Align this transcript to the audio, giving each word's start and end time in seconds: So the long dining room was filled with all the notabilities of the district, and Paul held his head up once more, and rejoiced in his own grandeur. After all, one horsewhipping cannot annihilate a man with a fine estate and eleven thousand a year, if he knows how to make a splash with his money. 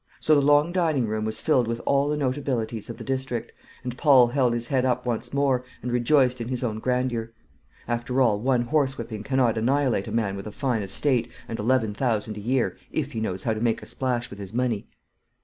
So 0.19 0.33
the 0.33 0.41
long 0.41 0.71
dining 0.71 1.05
room 1.05 1.25
was 1.25 1.39
filled 1.39 1.67
with 1.67 1.79
all 1.85 2.09
the 2.09 2.17
notabilities 2.17 2.89
of 2.89 2.97
the 2.97 3.03
district, 3.03 3.51
and 3.83 3.95
Paul 3.95 4.29
held 4.29 4.55
his 4.55 4.65
head 4.65 4.83
up 4.83 5.05
once 5.05 5.31
more, 5.31 5.63
and 5.83 5.91
rejoiced 5.91 6.41
in 6.41 6.47
his 6.47 6.63
own 6.63 6.79
grandeur. 6.79 7.33
After 7.87 8.19
all, 8.19 8.39
one 8.39 8.69
horsewhipping 8.69 9.21
cannot 9.23 9.59
annihilate 9.59 10.07
a 10.07 10.11
man 10.11 10.35
with 10.35 10.47
a 10.47 10.51
fine 10.51 10.81
estate 10.81 11.31
and 11.47 11.59
eleven 11.59 11.93
thousand 11.93 12.35
a 12.35 12.39
year, 12.41 12.77
if 12.91 13.11
he 13.11 13.21
knows 13.21 13.43
how 13.43 13.53
to 13.53 13.61
make 13.61 13.83
a 13.83 13.85
splash 13.85 14.31
with 14.31 14.39
his 14.39 14.53
money. 14.55 14.87